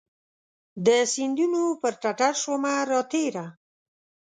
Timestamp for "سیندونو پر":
1.13-1.93